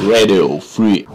Radio 0.00 0.48
Free. 0.48 1.06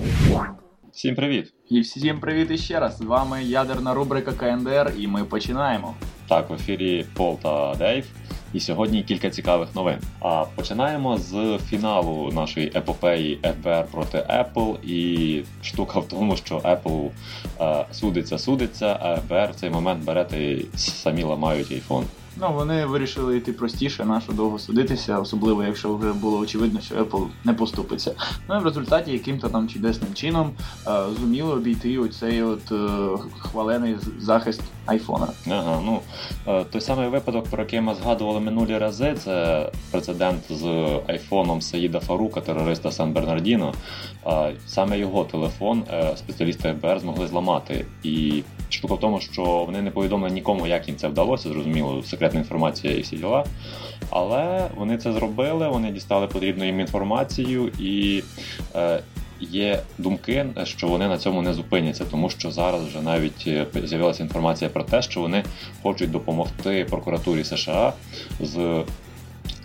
Всім 0.94 1.16
привіт! 1.16 1.54
І 1.70 1.80
всім 1.80 2.20
привіт 2.20 2.52
іще 2.52 2.80
раз. 2.80 2.98
З 2.98 3.02
вами 3.02 3.44
ядерна 3.44 3.94
рубрика 3.94 4.32
КНДР, 4.32 4.94
і 4.98 5.08
ми 5.08 5.24
починаємо. 5.24 5.96
Так, 6.28 6.50
в 6.50 6.54
ефірі 6.54 7.06
Пол 7.14 7.40
та 7.40 7.76
Дейв. 7.76 8.06
І 8.54 8.60
сьогодні 8.60 9.04
кілька 9.04 9.30
цікавих 9.30 9.76
новин. 9.76 9.98
А 10.20 10.46
починаємо 10.56 11.18
з 11.18 11.60
фіналу 11.70 12.32
нашої 12.32 12.72
епопеї 12.76 13.40
FBR 13.44 13.84
проти 13.92 14.18
Apple. 14.18 14.84
І 14.84 15.44
штука 15.64 16.00
в 16.00 16.08
тому, 16.08 16.38
що 16.38 16.58
Apple 16.58 17.10
е, 17.62 17.86
судиться, 17.92 18.38
судиться, 18.38 18.98
а 19.02 19.16
FBR 19.16 19.52
в 19.52 19.56
цей 19.56 19.70
момент 19.70 20.04
берете 20.04 20.44
і 20.44 20.66
самі 20.76 21.24
ламають 21.24 21.72
iPhone. 21.72 22.04
Ну, 22.38 22.54
вони 22.54 22.86
вирішили 22.86 23.38
йти 23.38 23.54
простіше, 23.54 24.06
нащо 24.06 24.34
довго 24.34 24.60
судитися, 24.60 25.20
особливо 25.20 25.64
якщо 25.64 25.96
вже 25.96 26.14
було 26.14 26.40
очевидно, 26.40 26.82
що 26.82 26.96
Apple 26.96 27.28
не 27.44 27.54
поступиться. 27.54 28.16
Ну 28.50 28.56
і 28.58 28.60
в 28.60 28.66
результаті 28.66 29.12
яким-то 29.12 29.50
там 29.50 29.68
чудесним 29.68 30.14
чином 30.14 30.52
е, 30.88 30.92
зуміли 31.20 31.54
обійти 31.54 31.98
оцей 31.98 32.44
от 32.44 32.72
е, 32.72 32.78
хвалений 33.40 33.96
захист 34.20 34.62
айфона. 34.86 35.28
Ага, 35.48 35.82
ну 35.86 36.00
е, 36.48 36.64
той 36.64 36.82
самий 36.82 37.10
випадок, 37.10 37.46
про 37.46 37.64
який 37.64 37.82
ми 37.82 37.96
згадували 37.96 38.40
минулі 38.40 38.78
рази, 38.78 39.16
це 39.24 39.70
прецедент 39.92 40.42
з 40.50 40.66
айфоном 41.08 41.62
Саїда 41.62 42.00
Фарука, 42.00 42.42
терориста 42.42 42.92
Сан 42.92 43.14
Бернардіно. 43.14 43.74
Е, 44.28 44.54
Саме 44.68 45.00
його 45.00 45.24
телефон 45.24 45.84
е, 45.94 46.18
спеціалісти 46.18 46.76
ФБР 46.82 47.00
змогли 47.00 47.28
зламати. 47.28 47.86
І 48.04 48.44
штука 48.70 48.94
в 48.94 49.00
тому, 49.00 49.20
що 49.20 49.44
вони 49.44 49.82
не 49.82 49.92
повідомили 49.92 50.34
нікому, 50.34 50.68
як 50.68 50.88
їм 50.88 50.98
це 50.98 51.08
вдалося, 51.08 51.50
зрозуміло, 51.50 52.04
секретна 52.26 52.40
інформація 52.40 52.94
і 52.94 53.02
всі 53.02 53.18
діла. 53.18 53.46
Але 54.10 54.70
вони 54.76 54.98
це 54.98 55.14
зробили, 55.14 55.68
вони 55.70 55.92
дістали 55.92 56.28
потрібну 56.28 56.66
їм 56.66 56.80
інформацію 56.80 57.72
і. 57.80 58.24
е, 58.76 59.00
Є 59.40 59.80
думки, 59.98 60.46
що 60.64 60.88
вони 60.88 61.08
на 61.08 61.18
цьому 61.18 61.42
не 61.42 61.54
зупиняться, 61.54 62.06
тому 62.12 62.30
що 62.30 62.52
зараз 62.52 62.84
вже 62.84 63.02
навіть 63.02 63.44
е, 63.48 63.66
з'явилася 63.84 64.24
інформація 64.24 64.70
про 64.70 64.84
те, 64.84 65.02
що 65.02 65.22
вони 65.22 65.44
хочуть 65.84 66.12
допомогти 66.12 66.86
прокуратурі 66.90 67.44
США 67.44 67.94
з 68.40 68.84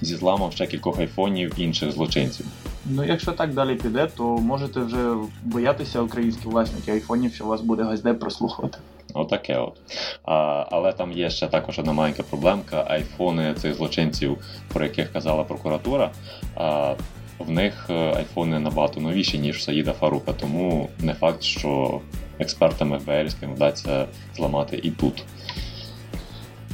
зі 0.01 0.17
зламом 0.17 0.53
ще 0.53 0.67
кількох 0.67 0.99
айфонів 0.99 1.53
інших 1.57 1.93
злочинців. 1.93 2.47
Ну, 2.87 3.05
якщо 3.05 3.33
так 3.33 3.55
далі 3.55 3.75
піде, 3.75 4.09
то 4.17 4.25
можете 4.25 4.81
вже 4.81 5.15
боятися 5.45 6.01
українські 6.01 6.49
власники 6.49 6.93
айфонів, 6.93 7.35
що 7.35 7.45
вас 7.45 7.61
буде 7.61 7.83
газде 7.83 8.15
прослухувати. 8.15 8.79
Отаке 9.15 9.59
от. 9.59 9.81
А, 10.25 10.67
але 10.71 10.93
там 10.93 11.13
є 11.13 11.31
ще 11.31 11.47
також 11.47 11.79
одна 11.79 11.93
маленька 11.93 12.23
проблемка. 12.23 12.85
Айфони 12.89 13.55
цих 13.55 13.75
злочинців, 13.75 14.39
про 14.73 14.85
яких 14.85 15.13
казала 15.13 15.45
прокуратура. 15.45 16.11
А, 16.57 16.95
в 17.39 17.51
них 17.51 17.87
е, 17.91 18.15
айфони 18.17 18.61
набагато 18.61 19.01
новіші, 19.01 19.39
ніж 19.39 19.65
Саїда 19.65 19.93
Фарука, 19.93 20.33
тому 20.33 20.89
не 20.99 21.15
факт, 21.15 21.43
що 21.43 22.01
експертам 22.39 22.99
ФБРським 22.99 23.55
вдасться 23.55 24.07
зламати 24.37 24.81
і 24.83 24.91
тут. 24.91 25.25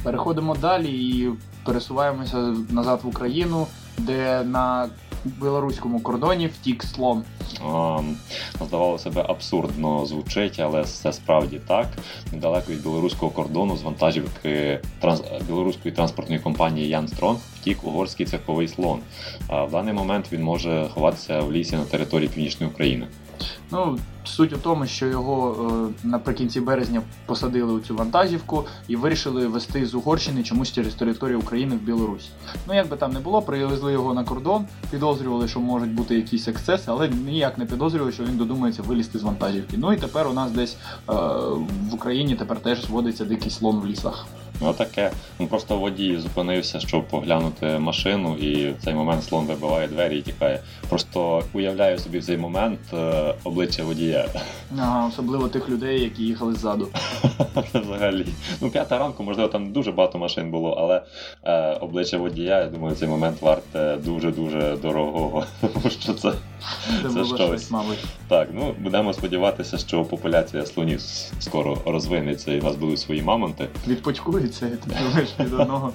Переходимо 0.03 0.55
далі 0.55 0.89
і 0.89 1.29
пересуваємося 1.63 2.37
назад 2.69 2.99
в 3.03 3.07
Україну, 3.07 3.67
де 3.97 4.43
на 4.43 4.89
білоруському 5.27 5.99
кордоні 5.99 6.47
втік 6.47 6.83
слон. 6.83 7.23
А, 7.65 7.99
Здавало 8.61 8.97
себе 8.99 9.25
абсурдно 9.27 10.05
звучить, 10.05 10.59
але 10.59 10.83
це 10.83 11.13
справді 11.13 11.59
так. 11.67 11.87
Недалеко 12.31 12.71
від 12.71 12.83
білоруського 12.83 13.31
кордону 13.31 13.77
з 13.77 13.81
вантажівки 13.81 14.79
транс... 14.99 15.21
білоруської 15.47 15.93
транспортної 15.93 16.41
компанії 16.41 16.87
Ян 16.87 17.07
Стронг 17.07 17.39
втік 17.67 17.83
угорський 17.83 18.25
цеховий 18.25 18.67
слон. 18.67 18.99
А 19.47 19.63
в 19.63 19.71
даний 19.71 19.93
момент 19.93 20.25
він 20.31 20.43
може 20.43 20.89
ховатися 20.93 21.39
в 21.39 21.51
лісі 21.51 21.75
на 21.75 21.85
території 21.85 22.29
північної 22.29 22.71
України. 22.71 23.07
Ну, 23.71 23.97
суть 24.23 24.53
у 24.53 24.57
тому, 24.57 24.85
що 24.85 25.07
його 25.07 25.55
е, 26.03 26.07
наприкінці 26.07 26.61
березня 26.61 27.01
посадили 27.25 27.73
у 27.73 27.79
цю 27.79 27.95
вантажівку 27.95 28.65
і 28.87 28.95
вирішили 28.95 29.47
вести 29.47 29.85
з 29.85 29.93
Угорщини 29.93 30.43
чомусь 30.43 30.71
через 30.71 30.93
територію 30.93 31.39
України 31.39 31.75
в 31.75 31.81
Білорусь. 31.81 32.29
Ну, 32.67 32.73
як 32.73 32.89
би 32.89 32.97
там 32.97 33.13
не 33.13 33.19
було, 33.19 33.41
привезли 33.41 33.91
його 33.91 34.13
на 34.13 34.23
кордон, 34.23 34.65
підозрювали, 34.91 35.47
що 35.47 35.59
можуть 35.59 35.93
бути 35.93 36.15
якісь 36.15 36.47
ексцеси, 36.47 36.83
але 36.87 37.09
ніяк 37.09 37.57
не 37.57 37.65
підозрювали, 37.65 38.11
що 38.11 38.23
він 38.23 38.37
додумається 38.37 38.81
вилізти 38.81 39.19
з 39.19 39.23
вантажівки. 39.23 39.77
Ну 39.77 39.93
і 39.93 39.97
тепер 39.97 40.27
у 40.27 40.33
нас 40.33 40.51
десь 40.51 40.77
е, 41.09 41.13
в 41.89 41.93
Україні 41.93 42.35
тепер 42.35 42.59
теж 42.59 42.85
зводиться 42.85 43.25
дикий 43.25 43.51
слон 43.51 43.79
в 43.79 43.87
лісах. 43.87 44.27
Ну 44.61 44.73
таке. 44.73 45.11
Ну 45.39 45.47
просто 45.47 45.77
водій 45.77 46.17
зупинився, 46.17 46.79
щоб 46.79 47.07
поглянути 47.07 47.65
машину, 47.79 48.35
і 48.35 48.69
в 48.71 48.75
цей 48.83 48.93
момент 48.93 49.23
слон 49.23 49.45
вибиває 49.45 49.87
двері 49.87 50.17
і 50.17 50.21
тікає. 50.21 50.59
Просто 50.89 51.43
уявляю 51.53 51.99
собі 51.99 52.19
в 52.19 52.25
цей 52.25 52.37
момент 52.37 52.79
е, 52.93 53.33
обличчя 53.43 53.83
водія. 53.83 54.25
Ага, 54.79 55.07
особливо 55.07 55.47
тих 55.47 55.69
людей, 55.69 56.01
які 56.01 56.23
їхали 56.23 56.53
ззаду. 56.53 56.87
Взагалі. 57.73 58.25
Ну, 58.61 58.69
п'ята 58.69 58.97
ранку, 58.97 59.23
можливо, 59.23 59.49
там 59.49 59.71
дуже 59.71 59.91
багато 59.91 60.17
машин 60.17 60.51
було, 60.51 60.71
але 60.71 61.01
е, 61.43 61.73
обличчя 61.73 62.17
водія, 62.17 62.59
я 62.59 62.67
думаю, 62.67 62.95
цей 62.95 63.07
момент 63.07 63.41
варте 63.41 63.97
дуже-дуже 64.05 64.77
дорогого. 64.81 65.43
Тому 65.73 65.89
що 65.89 66.13
це, 66.13 66.33
Це 67.03 67.09
це 67.09 67.25
щось. 67.25 67.71
мабуть. 67.71 67.97
Так, 68.27 68.49
ну 68.53 68.75
будемо 68.79 69.13
сподіватися, 69.13 69.77
що 69.77 70.03
популяція 70.05 70.65
слонів 70.65 71.01
скоро 71.39 71.77
розвинеться 71.85 72.53
і 72.53 72.59
в 72.59 72.63
нас 72.63 72.75
будуть 72.75 72.99
свої 72.99 73.21
мамонти. 73.21 73.67
Відпочкується, 73.87 74.46
ти 74.49 74.77
думаєш, 74.87 75.29
від 75.39 75.53
одного. 75.53 75.93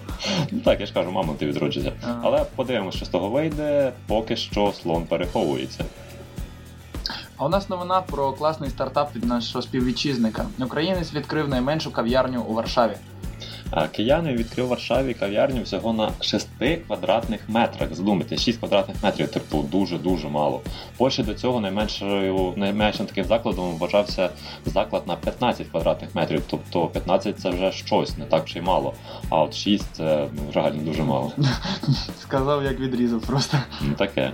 Ну 0.50 0.60
так, 0.60 0.80
я 0.80 0.86
ж 0.86 0.92
кажу, 0.94 1.10
мама 1.10 1.34
ти 1.38 1.46
відроджується. 1.46 1.92
Але 2.22 2.44
подивимося, 2.56 2.96
що 2.96 3.06
з 3.06 3.08
того 3.08 3.28
вийде, 3.28 3.92
поки 4.06 4.36
що 4.36 4.72
слон 4.82 5.04
переховується. 5.04 5.84
А 7.36 7.46
у 7.46 7.48
нас 7.48 7.68
новина 7.68 8.00
про 8.00 8.32
класний 8.32 8.70
стартап 8.70 9.16
від 9.16 9.24
нашого 9.24 9.62
співвітчизника. 9.62 10.46
Українець 10.58 11.14
відкрив 11.14 11.48
найменшу 11.48 11.90
кав'ярню 11.90 12.42
у 12.42 12.54
Варшаві. 12.54 12.96
А 13.74 13.88
Киянин 13.88 14.36
відкрив 14.36 14.66
в 14.66 14.68
Варшаві 14.68 15.14
кав'ярню 15.14 15.62
всього 15.62 15.92
на 15.92 16.10
6 16.20 16.48
квадратних 16.86 17.48
метрах. 17.48 17.94
Задумайте, 17.94 18.36
6 18.36 18.58
квадратних 18.58 18.96
метрів, 19.02 19.28
типу, 19.28 19.62
дуже-дуже 19.62 20.28
мало. 20.28 20.60
Польщі 20.96 21.22
до 21.22 21.34
цього 21.34 21.60
найменшою, 21.60 22.52
найменшим 22.56 23.06
таким 23.06 23.24
закладом 23.24 23.76
вважався 23.76 24.30
заклад 24.64 25.06
на 25.06 25.16
15 25.16 25.66
квадратних 25.66 26.14
метрів. 26.14 26.42
Тобто 26.50 26.86
15 26.86 27.40
це 27.40 27.50
вже 27.50 27.72
щось, 27.72 28.18
не 28.18 28.24
так 28.24 28.44
вже 28.44 28.58
й 28.58 28.62
мало. 28.62 28.94
А 29.30 29.42
от 29.42 29.54
6 29.54 29.84
це 29.92 30.28
реально 30.54 30.82
дуже 30.82 31.02
мало. 31.02 31.32
Сказав, 32.20 32.64
як 32.64 32.80
відрізав 32.80 33.20
просто. 33.20 33.58
Ну 33.80 33.94
таке. 33.94 34.32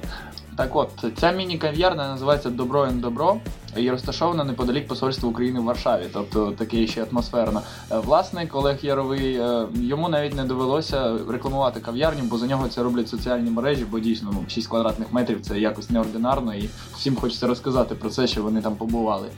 Так 0.56 0.76
от, 0.76 0.90
ця 1.16 1.32
міні-кав'ярня 1.32 2.08
називається 2.08 2.50
Добро 2.50 2.86
Добро 2.86 3.40
і 3.76 3.90
розташована 3.90 4.44
неподалік 4.44 4.86
посольства 4.86 5.28
України 5.28 5.60
в 5.60 5.64
Варшаві, 5.64 6.06
тобто 6.12 6.52
таке 6.52 6.86
ще 6.86 7.04
атмосферно. 7.04 7.62
Е, 7.90 7.98
Власник 7.98 8.54
Олег 8.54 8.78
Яровий, 8.82 9.36
е, 9.36 9.66
йому 9.74 10.08
навіть 10.08 10.34
не 10.34 10.44
довелося 10.44 11.18
рекламувати 11.28 11.80
кав'ярню, 11.80 12.22
бо 12.22 12.38
за 12.38 12.46
нього 12.46 12.68
це 12.68 12.82
роблять 12.82 13.08
соціальні 13.08 13.50
мережі, 13.50 13.86
бо 13.90 13.98
дійсно 13.98 14.30
ну, 14.32 14.44
6 14.48 14.68
квадратних 14.68 15.12
метрів 15.12 15.40
це 15.40 15.58
якось 15.58 15.90
неординарно, 15.90 16.54
і 16.54 16.68
всім 16.96 17.16
хочеться 17.16 17.46
розказати 17.46 17.94
про 17.94 18.10
це, 18.10 18.26
що 18.26 18.42
вони 18.42 18.62
там 18.62 18.76
побували. 18.76 19.28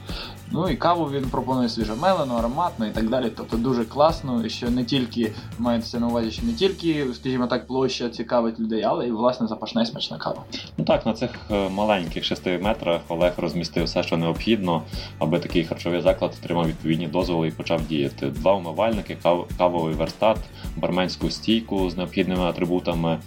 Ну 0.51 0.69
і 0.69 0.75
каву 0.75 1.05
він 1.05 1.23
пропонує 1.23 1.69
свіжомелену, 1.69 2.33
ароматну 2.33 2.85
і 2.85 2.89
так 2.89 3.09
далі. 3.09 3.31
Тобто 3.37 3.57
дуже 3.57 3.85
класно, 3.85 4.49
що 4.49 4.69
не 4.69 4.83
тільки 4.83 5.31
мається 5.59 5.99
на 5.99 6.07
увазі, 6.07 6.31
що 6.31 6.45
не 6.45 6.53
тільки, 6.53 7.05
скажімо 7.13 7.47
так, 7.47 7.67
площа 7.67 8.09
цікавить 8.09 8.59
людей, 8.59 8.83
але 8.83 9.07
і 9.07 9.11
власне 9.11 9.47
запашна 9.47 9.81
і 9.81 9.85
смачна 9.85 10.17
кава. 10.17 10.43
Ну 10.77 10.85
так, 10.85 11.05
на 11.05 11.13
цих 11.13 11.29
е, 11.51 11.69
маленьких 11.69 12.23
6 12.23 12.45
метрах 12.45 13.01
Олег 13.07 13.33
розмістив 13.37 13.83
все, 13.83 14.03
що 14.03 14.17
необхідно, 14.31 14.83
аби 15.19 15.39
такий 15.39 15.63
харчовий 15.65 16.01
заклад 16.01 16.31
отримав 16.41 16.67
відповідні 16.67 17.07
дозволи 17.07 17.47
і 17.47 17.51
почав 17.51 17.81
діяти. 17.87 18.27
Два 18.27 18.53
умивальники, 18.55 19.17
кав- 19.23 19.47
кавовий 19.57 19.93
верстат, 19.95 20.37
барменську 20.77 21.29
стійку 21.29 21.89
з 21.89 21.97
необхідними 21.97 22.43
атрибутами. 22.43 23.17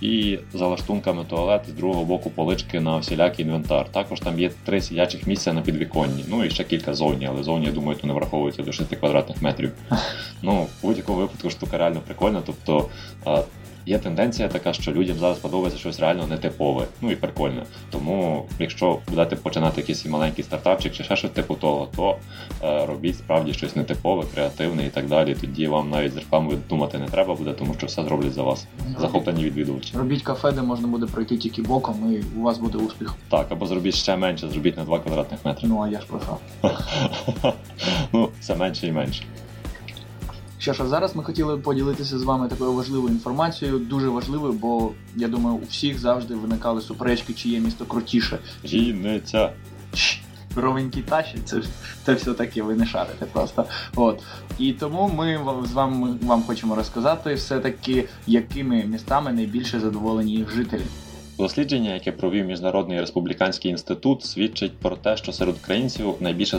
І 0.00 0.38
за 0.54 0.66
лаштунками 0.66 1.24
туалет 1.24 1.62
з 1.68 1.72
другого 1.72 2.04
боку 2.04 2.30
полички 2.30 2.80
на 2.80 2.98
всілякий 2.98 3.44
інвентар. 3.44 3.88
Також 3.92 4.20
там 4.20 4.40
є 4.40 4.50
три 4.64 4.80
сидячих 4.80 5.26
місця 5.26 5.52
на 5.52 5.60
підвіконні. 5.62 6.24
Ну 6.28 6.44
і 6.44 6.50
ще 6.50 6.64
кілька 6.64 6.94
зовні, 6.94 7.26
але 7.26 7.42
зовні, 7.42 7.66
я 7.66 7.72
думаю, 7.72 7.98
то 7.98 8.06
не 8.06 8.12
враховується 8.12 8.62
до 8.62 8.72
6 8.72 8.96
квадратних 8.96 9.42
метрів. 9.42 9.72
Ну, 10.42 10.62
в 10.62 10.68
будь-якому 10.82 11.18
випадку 11.18 11.50
штука 11.50 11.78
реально 11.78 12.00
прикольна. 12.00 12.42
Тобто 12.46 12.88
є 13.86 13.98
тенденція 13.98 14.48
така, 14.48 14.72
що 14.72 14.92
людям 14.92 15.16
зараз 15.18 15.38
подобається 15.38 15.78
щось 15.78 16.00
реально 16.00 16.26
нетипове, 16.26 16.86
ну 17.00 17.10
і 17.10 17.16
прикольне. 17.16 17.62
Тому, 17.90 18.46
якщо 18.58 18.98
будете 19.08 19.36
починати 19.36 19.80
якийсь 19.80 20.06
маленький 20.06 20.44
стартапчик 20.44 20.92
чи 20.92 21.04
ще 21.04 21.16
щось 21.16 21.30
типу 21.30 21.54
того, 21.54 21.88
то 21.96 22.16
е, 22.62 22.86
робіть 22.86 23.18
справді 23.18 23.52
щось 23.52 23.76
нетипове, 23.76 24.24
креативне 24.34 24.86
і 24.86 24.88
так 24.88 25.06
далі. 25.06 25.34
Тоді 25.34 25.68
вам 25.68 25.90
навіть 25.90 26.12
з 26.12 26.16
рекламою 26.16 26.58
думати 26.68 26.98
не 26.98 27.06
треба 27.06 27.34
буде, 27.34 27.52
тому 27.52 27.74
що 27.74 27.86
все 27.86 28.04
зроблять 28.04 28.32
за 28.32 28.42
вас. 28.42 28.66
Захоплені 29.00 29.44
відвідувачі. 29.44 29.96
Робіть 29.96 30.22
кафе, 30.22 30.52
де 30.52 30.62
можна 30.62 30.88
буде 30.88 31.06
пройти 31.06 31.36
тільки 31.36 31.62
боком, 31.62 32.12
і 32.12 32.38
у 32.38 32.42
вас 32.42 32.58
буде 32.58 32.78
успіх. 32.78 33.14
Так, 33.28 33.46
або 33.50 33.66
зробіть 33.66 33.94
ще 33.94 34.16
менше, 34.16 34.48
зробіть 34.48 34.76
на 34.76 34.84
2 34.84 34.98
квадратних 34.98 35.44
метри. 35.44 35.68
Ну 35.68 35.82
а 35.82 35.88
я 35.88 36.00
ж 36.00 36.06
про 36.06 36.20
що. 36.20 36.38
ну, 38.12 38.28
все 38.40 38.56
менше 38.56 38.86
і 38.86 38.92
менше. 38.92 39.22
Що 40.58 40.72
ж, 40.72 40.82
а 40.82 40.86
зараз 40.86 41.16
ми 41.16 41.24
хотіли 41.24 41.56
поділитися 41.56 42.18
з 42.18 42.22
вами 42.22 42.48
такою 42.48 42.72
важливою 42.72 43.14
інформацією, 43.14 43.78
дуже 43.78 44.08
важливою, 44.08 44.52
бо 44.52 44.90
я 45.16 45.28
думаю, 45.28 45.56
у 45.56 45.64
всіх 45.64 45.98
завжди 45.98 46.34
виникали 46.34 46.80
суперечки, 46.80 47.32
чиє 47.32 47.60
місто 47.60 47.84
крутіше. 47.84 48.38
Вінниця. 48.64 49.52
Ровенький 50.56 51.02
тащить, 51.02 51.48
це, 51.48 51.62
це 52.04 52.14
все 52.14 52.34
таки 52.34 52.62
ви 52.62 52.74
не 52.74 52.86
шарите 52.86 53.26
просто. 53.26 53.64
От. 53.96 54.22
І 54.58 54.72
тому 54.72 55.10
ми 55.16 55.40
з 55.68 55.72
вами 55.72 56.16
вам 56.22 56.42
хочемо 56.42 56.74
розказати 56.74 57.34
все-таки, 57.34 58.08
якими 58.26 58.84
містами 58.84 59.32
найбільше 59.32 59.80
задоволені 59.80 60.32
їх 60.32 60.54
жителі. 60.54 60.82
Дослідження, 61.38 61.94
яке 61.94 62.12
провів 62.12 62.46
Міжнародний 62.46 63.00
республіканський 63.00 63.70
інститут, 63.70 64.24
свідчить 64.24 64.78
про 64.78 64.96
те, 64.96 65.16
що 65.16 65.32
серед 65.32 65.54
українців 65.56 66.14
найбільше 66.20 66.58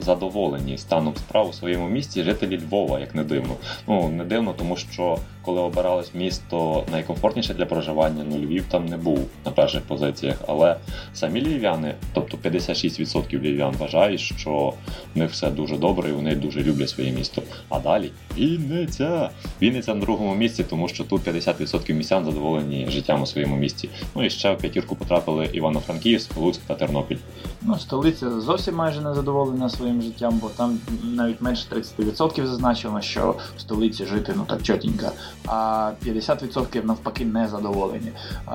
задоволені 0.00 0.78
станом 0.78 1.14
справ 1.16 1.48
у 1.48 1.52
своєму 1.52 1.88
місті 1.88 2.22
жителі 2.22 2.60
Львова, 2.60 3.00
як 3.00 3.14
не 3.14 3.24
дивно. 3.24 3.56
Ну 3.86 4.08
не 4.08 4.24
дивно, 4.24 4.54
тому 4.58 4.76
що 4.76 5.18
коли 5.42 5.60
обиралось 5.60 6.14
місто 6.14 6.84
найкомфортніше 6.92 7.54
для 7.54 7.66
проживання, 7.66 8.24
ну 8.30 8.38
Львів 8.38 8.64
там 8.70 8.86
не 8.86 8.96
був 8.96 9.18
на 9.44 9.50
перших 9.50 9.82
позиціях. 9.82 10.36
Але 10.46 10.76
самі 11.14 11.40
львів'яни, 11.40 11.94
тобто 12.12 12.36
56% 12.36 13.38
львів'ян, 13.38 13.74
вважають, 13.78 14.20
що 14.20 14.72
в 15.14 15.18
них 15.18 15.30
все 15.30 15.50
дуже 15.50 15.76
добре 15.76 16.08
і 16.08 16.12
вони 16.12 16.34
дуже 16.34 16.62
люблять 16.62 16.88
своє 16.88 17.10
місто. 17.10 17.42
А 17.68 17.80
далі 17.80 18.10
Вінниця! 18.38 19.30
Вінниця 19.62 19.94
на 19.94 20.00
другому 20.00 20.34
місці, 20.34 20.64
тому 20.70 20.88
що 20.88 21.04
тут 21.04 21.26
50% 21.26 21.92
містян 21.92 22.24
задоволені 22.24 22.86
життям 22.90 23.22
у 23.22 23.26
своєму 23.26 23.56
місті. 23.56 23.88
Ну 24.14 24.24
і 24.24 24.30
ще 24.30 24.54
в 24.54 24.58
п'ятірку 24.58 24.96
потрапили 24.96 25.48
Івано-Франківськ, 25.52 26.36
Луцьк 26.36 26.60
та 26.66 26.74
Тернопіль. 26.74 27.16
Ну, 27.62 27.78
столиця 27.78 28.40
зовсім 28.40 28.74
майже 28.74 29.00
не 29.00 29.14
задоволена 29.14 29.68
своїм 29.68 30.02
життям, 30.02 30.38
бо 30.42 30.48
там 30.48 30.78
навіть 31.02 31.40
менше 31.40 31.66
30% 31.98 32.46
зазначено, 32.46 33.00
що 33.00 33.34
в 33.56 33.60
столиці 33.60 34.06
жити 34.06 34.34
ну 34.36 34.44
так 34.48 34.62
чотенько, 34.62 35.10
а 35.46 35.92
50% 36.06 36.84
навпаки 36.84 37.24
не 37.24 37.48
задоволені. 37.48 38.12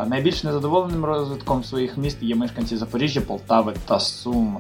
Найбільш 0.08 0.44
незадоволеним 0.44 1.06
розвитком 1.06 1.64
своїх 1.64 1.98
міст 1.98 2.18
є 2.22 2.36
мешканці 2.36 2.78
Запоріжжя, 2.78 3.22
Полтави 3.22 3.74
та 3.86 4.00
Сум. 4.00 4.58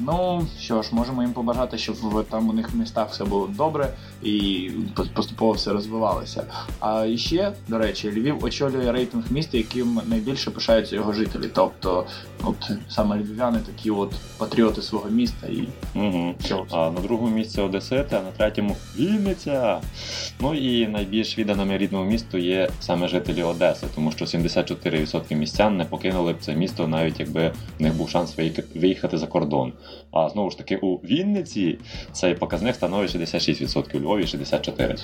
Ну 0.00 0.46
що 0.58 0.82
ж, 0.82 0.94
можемо 0.94 1.22
їм 1.22 1.32
побажати, 1.32 1.78
щоб 1.78 2.24
там 2.30 2.48
у 2.48 2.52
них 2.52 2.70
в 2.70 2.76
містах 2.76 3.10
все 3.10 3.24
було 3.24 3.46
добре 3.46 3.88
і 4.22 4.70
поступово 5.14 5.52
все 5.52 5.72
розвивалося. 5.72 6.44
А 6.80 7.06
ще, 7.16 7.52
до 7.68 7.78
речі, 7.78 8.10
Львів 8.10 8.44
очолює 8.44 8.92
рейтинг 8.92 9.24
міст, 9.30 9.54
яким 9.54 10.00
найбільше 10.06 10.50
пишаються 10.50 10.96
його 10.96 11.12
жителі. 11.12 11.50
Тобто, 11.54 12.06
от 12.44 12.70
саме 12.88 13.16
львів'яни 13.16 13.58
такі 13.58 13.90
от 13.90 14.12
патріоти 14.38 14.82
свого 14.82 15.10
міста 15.10 15.46
і 15.46 15.68
угу. 15.94 16.34
А 16.70 16.90
на 16.90 17.00
другому 17.00 17.34
місці 17.34 17.60
Одесити, 17.60 18.16
а 18.16 18.22
на 18.22 18.30
третьому 18.30 18.76
Вінниця. 18.96 19.80
Ну 20.40 20.54
і 20.54 20.86
найбільш 20.86 21.38
відданими 21.56 21.78
рідному 21.78 22.10
місту 22.10 22.38
є 22.38 22.68
саме 22.80 23.08
жителі 23.08 23.42
Одеси, 23.42 23.86
тому 23.94 24.12
що 24.12 24.24
74% 24.24 25.34
містян 25.34 25.76
не 25.76 25.84
покинули 25.84 26.32
б 26.32 26.36
це 26.40 26.54
місто, 26.54 26.88
навіть 26.88 27.20
якби 27.20 27.52
в 27.78 27.82
них 27.82 27.94
був 27.94 28.08
шанс 28.08 28.36
виїхати 28.74 29.18
за 29.18 29.26
кордон. 29.26 29.72
А 30.12 30.28
знову 30.28 30.50
ж 30.50 30.58
таки, 30.58 30.76
у 30.76 30.96
Вінниці 30.96 31.78
цей 32.12 32.34
показник 32.34 32.74
становить 32.74 33.16
66%, 33.16 33.96
у 33.96 34.00
Львові 34.00 34.22
64%. 34.22 34.98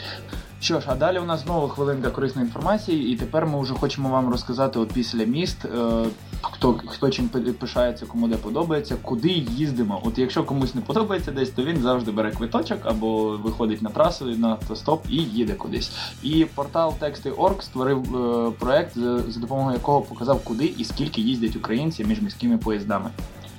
Що 0.63 0.81
ж, 0.81 0.87
а 0.91 0.95
далі 0.95 1.19
у 1.19 1.25
нас 1.25 1.43
знову 1.45 1.69
хвилинка 1.69 2.11
корисної 2.11 2.47
інформації, 2.47 3.13
і 3.13 3.17
тепер 3.17 3.47
ми 3.47 3.61
вже 3.61 3.75
хочемо 3.75 4.09
вам 4.09 4.31
розказати 4.31 4.79
от 4.79 4.93
після 4.93 5.25
міст, 5.25 5.65
е, 5.65 6.05
хто 6.43 6.81
хто 6.87 7.11
чим 7.11 7.29
пишається, 7.29 8.07
кому 8.07 8.29
де 8.29 8.37
подобається, 8.37 8.97
куди 9.03 9.29
їздимо. 9.29 10.01
От 10.05 10.19
якщо 10.19 10.45
комусь 10.45 10.75
не 10.75 10.81
подобається 10.81 11.33
десь, 11.33 11.51
то 11.51 11.63
він 11.63 11.77
завжди 11.77 12.11
бере 12.11 12.31
квиточок 12.31 12.79
або 12.85 13.37
виходить 13.37 13.83
на 13.83 13.91
трасу 13.91 14.25
на 14.25 14.49
автостоп 14.49 15.05
і 15.09 15.17
їде 15.17 15.55
кудись. 15.55 15.93
І 16.23 16.45
портал 16.45 16.95
Тексти.орг 16.99 17.63
створив 17.63 18.17
е, 18.17 18.51
проект, 18.59 18.99
за 19.29 19.41
допомогою 19.41 19.77
якого 19.77 20.01
показав, 20.01 20.45
куди 20.45 20.65
і 20.79 20.85
скільки 20.85 21.21
їздять 21.21 21.57
українці 21.57 22.05
між 22.05 22.23
міськими 22.23 22.59
поїздами. 22.59 23.11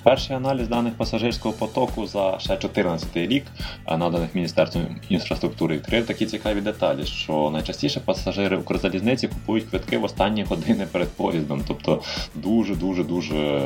Перший 0.04 0.36
аналіз 0.36 0.68
даних 0.68 0.94
пасажирського 0.94 1.56
потоку 1.56 2.08
за 2.08 2.40
ще 2.40 2.48
2014 2.48 3.18
рік, 3.18 3.44
наданих 3.88 4.36
Міністерством 4.36 4.86
інфраструктури, 5.10 5.76
відкрив 5.76 6.06
такі 6.06 6.26
цікаві 6.26 6.62
деталі, 6.62 7.06
що 7.06 7.50
найчастіше 7.54 8.00
пасажири 8.00 8.58
Укрзалізниці 8.58 9.28
купують 9.28 9.66
квитки 9.66 9.98
в 9.98 10.04
останні 10.04 10.44
години 10.44 10.88
перед 10.92 11.10
поїздом, 11.10 11.64
тобто 11.68 12.02
дуже 12.36 12.76
дуже 12.76 13.04
дуже 13.04 13.62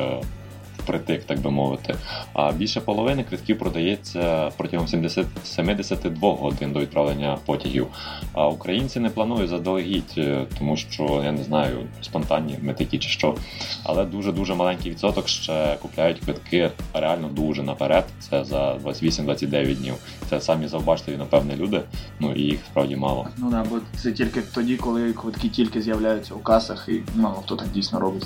впритик, 0.87 1.23
так 1.23 1.39
би 1.39 1.51
мовити. 1.51 1.95
А 2.33 2.51
більше 2.51 2.81
половини 2.81 3.23
квитків 3.23 3.59
продається 3.59 4.51
протягом 4.57 4.87
70, 4.87 5.25
72 5.43 6.33
годин 6.33 6.71
до 6.71 6.79
відправлення 6.79 7.37
потягів. 7.45 7.87
А 8.33 8.47
українці 8.47 8.99
не 8.99 9.09
планують 9.09 9.49
заздалегідь, 9.49 10.13
е, 10.17 10.45
тому 10.59 10.77
що 10.77 11.21
я 11.23 11.31
не 11.31 11.43
знаю, 11.43 11.77
спонтанні 12.01 12.59
метики 12.61 12.97
чи 12.97 13.09
що. 13.09 13.35
Але 13.83 14.05
дуже-дуже 14.05 14.55
маленький 14.55 14.91
відсоток 14.91 15.27
ще 15.27 15.77
купляють 15.81 16.19
квитки 16.19 16.71
реально 16.93 17.27
дуже 17.27 17.63
наперед. 17.63 18.05
Це 18.19 18.43
за 18.43 18.73
28-29 18.73 19.75
днів. 19.75 19.93
Це 20.29 20.41
самі 20.41 20.67
завбачливі, 20.67 21.17
напевне, 21.17 21.55
люди. 21.55 21.81
Ну 22.19 22.33
і 22.33 22.41
їх 22.41 22.59
справді 22.71 22.95
мало. 22.95 23.27
Ну 23.37 23.51
да, 23.51 23.65
бо 23.69 23.79
це 23.97 24.11
тільки 24.11 24.41
тоді, 24.41 24.77
коли 24.77 25.13
квитки 25.13 25.49
тільки 25.49 25.81
з'являються 25.81 26.33
у 26.33 26.39
касах, 26.39 26.89
і 26.89 27.01
мало 27.15 27.35
хто 27.35 27.55
так 27.55 27.67
дійсно 27.67 27.99
робить. 27.99 28.25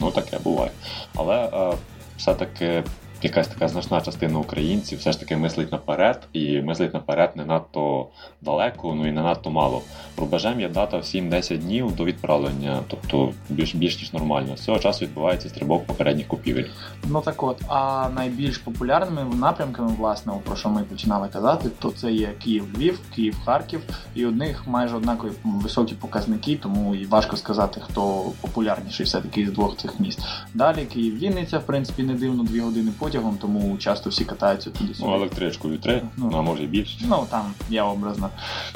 Ну 0.00 0.10
таке 0.10 0.38
буває. 0.38 0.70
Але 1.14 1.36
е, 1.36 1.76
все-таки 2.18 2.84
якась 3.22 3.48
така 3.48 3.68
значна 3.68 4.00
частина 4.00 4.38
українців 4.38 4.98
все 4.98 5.12
ж 5.12 5.20
таки 5.20 5.36
мислить 5.36 5.72
наперед, 5.72 6.28
і 6.32 6.60
мислить 6.60 6.94
наперед 6.94 7.30
не 7.34 7.44
надто 7.44 8.06
далеко, 8.40 8.94
ну 8.94 9.08
і 9.08 9.12
не 9.12 9.22
надто 9.22 9.50
мало. 9.50 9.82
Рубежем 10.16 10.60
є 10.60 10.68
дата 10.68 10.98
в 10.98 11.02
7-10 11.02 11.58
днів 11.58 11.96
до 11.96 12.04
відправлення, 12.04 12.80
тобто 12.88 13.32
більш 13.48 13.74
більш 13.74 13.98
ніж 13.98 14.12
нормально. 14.12 14.56
З 14.56 14.60
цього 14.60 14.78
часу 14.78 15.04
відбувається 15.04 15.48
стрибок 15.48 15.86
попередніх 15.86 16.28
купівель. 16.28 16.64
Ну 17.04 17.20
так 17.20 17.42
от, 17.42 17.62
а 17.68 18.08
найбільш 18.14 18.58
популярними 18.58 19.34
напрямками, 19.34 19.88
власне, 19.98 20.32
про 20.44 20.56
що 20.56 20.68
ми 20.68 20.82
починали 20.82 21.28
казати, 21.28 21.68
то 21.78 21.90
це 21.90 22.12
є 22.12 22.32
Київ-Львів, 22.44 23.00
Київ-Харків, 23.14 23.80
і 24.14 24.26
у 24.26 24.30
них 24.30 24.66
майже 24.66 24.96
однакові 24.96 25.30
високі 25.44 25.94
показники, 25.94 26.56
тому 26.56 26.94
і 26.94 27.06
важко 27.06 27.36
сказати, 27.36 27.80
хто 27.80 28.32
популярніший 28.40 29.06
все-таки 29.06 29.46
з 29.46 29.52
двох 29.52 29.76
цих 29.76 30.00
міст. 30.00 30.20
Далі 30.54 30.84
Київ-Вінниця, 30.84 31.58
в 31.58 31.66
принципі, 31.66 32.02
не 32.02 32.14
дивно, 32.14 32.44
дві 32.44 32.60
години 32.60 32.92
потягом, 33.08 33.38
тому 33.40 33.76
часто 33.78 34.10
всі 34.10 34.24
катаються 34.24 34.70
туди 34.70 34.94
сюди. 34.94 35.08
Ну, 35.08 35.14
електричкою 35.14 35.78
три, 35.78 36.02
ну, 36.16 36.30
а 36.34 36.42
може 36.42 36.62
і 36.62 36.66
більше. 36.66 36.98
Ну 37.08 37.26
там 37.30 37.52
я 37.70 37.84
образно. 37.84 38.30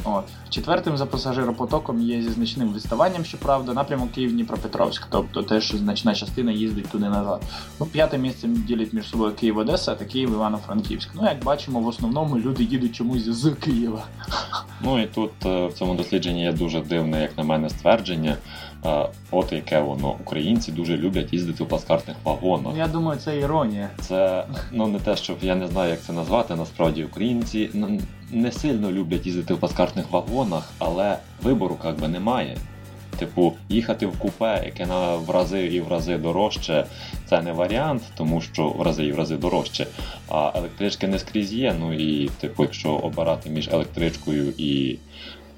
От. 0.04 0.24
Четвертим 0.50 0.96
за 0.96 1.06
пасажиропотоком 1.06 2.00
є 2.00 2.22
зі 2.22 2.28
значним 2.28 2.74
відставанням, 2.74 3.24
щоправда, 3.24 3.72
напрямок 3.72 4.12
Київ-Дніпропетровськ, 4.12 5.06
тобто 5.10 5.42
теж 5.42 5.72
значна 5.74 6.14
частина 6.14 6.52
їздить 6.52 6.88
туди 6.88 7.08
назад. 7.08 7.42
Ну, 7.80 7.86
П'яте 7.86 8.18
місце 8.18 8.48
ділять 8.48 8.92
між 8.92 9.08
собою 9.08 9.34
Київ-Одеса 9.34 9.94
та 9.94 10.04
Київ-Івано-Франківськ. 10.04 11.08
Ну, 11.14 11.22
як 11.24 11.44
бачимо, 11.44 11.80
в 11.80 11.86
основному 11.86 12.38
люди 12.38 12.64
їдуть 12.64 12.94
чомусь 12.94 13.24
з 13.24 13.50
Києва. 13.50 14.04
Ну 14.84 15.02
і 15.02 15.06
тут 15.06 15.30
е, 15.46 15.66
в 15.66 15.72
цьому 15.72 15.94
дослідженні 15.94 16.42
є 16.42 16.52
дуже 16.52 16.80
дивне, 16.80 17.22
як 17.22 17.38
на 17.38 17.44
мене, 17.44 17.70
ствердження. 17.70 18.36
От 19.30 19.52
яке 19.52 19.80
воно 19.80 20.16
українці 20.20 20.72
дуже 20.72 20.96
люблять 20.96 21.32
їздити 21.32 21.64
в 21.64 21.68
плацкартних 21.68 22.16
вагонах. 22.24 22.76
Я 22.76 22.86
думаю, 22.86 23.20
це 23.20 23.38
іронія. 23.38 23.90
Це 24.00 24.21
ну 24.72 24.86
не 24.86 24.98
те, 24.98 25.16
щоб 25.16 25.36
я 25.42 25.54
не 25.54 25.68
знаю, 25.68 25.90
як 25.90 26.00
це 26.00 26.12
назвати. 26.12 26.54
Насправді 26.54 27.04
українці 27.04 27.70
не 28.30 28.52
сильно 28.52 28.92
люблять 28.92 29.26
їздити 29.26 29.54
в 29.54 29.58
плацкартних 29.58 30.10
вагонах, 30.10 30.72
але 30.78 31.16
вибору 31.42 31.78
як 31.84 32.00
би 32.00 32.08
немає. 32.08 32.56
Типу, 33.18 33.52
їхати 33.68 34.06
в 34.06 34.18
купе, 34.18 34.62
яке 34.64 34.86
на 34.86 35.16
в 35.16 35.30
рази 35.30 35.66
і 35.66 35.80
в 35.80 35.88
рази 35.88 36.18
дорожче, 36.18 36.86
це 37.26 37.42
не 37.42 37.52
варіант, 37.52 38.02
тому 38.16 38.40
що 38.40 38.68
в 38.68 38.82
рази 38.82 39.04
і 39.04 39.12
в 39.12 39.16
рази 39.16 39.36
дорожче. 39.36 39.86
А 40.28 40.52
електрички 40.54 41.08
не 41.08 41.18
скрізь 41.18 41.52
є. 41.52 41.74
Ну 41.80 41.92
і 41.92 42.28
типу, 42.28 42.62
якщо 42.62 42.90
обирати 42.90 43.50
між 43.50 43.68
електричкою 43.68 44.52
і 44.58 44.98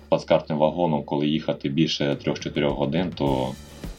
плацкартним 0.09 0.59
вагоном, 0.59 1.04
коли 1.04 1.26
їхати 1.26 1.68
більше 1.68 2.16
3-4 2.25 2.68
годин, 2.68 3.12
то 3.14 3.52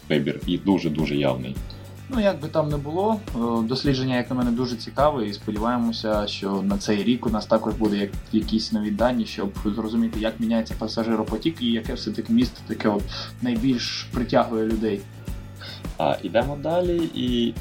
вибір 0.09 0.39
і 0.47 0.57
дуже-дуже 0.57 1.15
явний. 1.15 1.55
Ну, 2.09 2.21
як 2.21 2.39
би 2.39 2.47
там 2.47 2.69
не 2.69 2.77
було, 2.77 3.19
е, 3.35 3.39
дослідження, 3.67 4.15
як 4.15 4.29
на 4.29 4.35
мене, 4.35 4.51
дуже 4.51 4.75
цікаве, 4.75 5.27
і 5.27 5.33
сподіваємося, 5.33 6.27
що 6.27 6.61
на 6.61 6.77
цей 6.77 7.03
рік 7.03 7.25
у 7.27 7.29
нас 7.29 7.45
також 7.45 7.73
буде 7.73 8.09
якісь 8.31 8.71
нові 8.71 8.91
дані, 8.91 9.25
щоб 9.25 9.51
зрозуміти, 9.65 10.19
як 10.19 10.39
міняється 10.39 10.75
пасажиропотік 10.79 11.61
і 11.61 11.71
яке 11.71 11.93
все-таки 11.93 12.33
місто 12.33 12.59
таке 12.67 12.89
от 12.89 13.03
найбільш 13.41 14.07
притягує 14.13 14.65
людей. 14.65 15.01
А 15.97 16.15
ідемо 16.23 16.57
далі, 16.63 17.09
і 17.15 17.53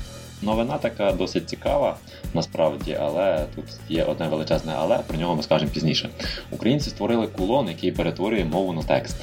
новина 0.43 0.79
така 0.79 1.13
досить 1.13 1.49
цікава 1.49 1.97
насправді, 2.35 2.99
але 3.01 3.47
тут 3.55 3.65
є 3.89 4.05
одне 4.05 4.29
величезне, 4.29 4.73
але 4.79 4.99
про 4.99 5.19
нього 5.19 5.37
ми 5.37 5.43
скажемо 5.43 5.71
пізніше. 5.71 6.09
Українці 6.51 6.91
створили 6.91 7.27
кулон, 7.27 7.69
який 7.69 7.93
перетворює 7.93 8.45
мову 8.45 8.73
на 8.73 8.83
текст. 8.83 9.17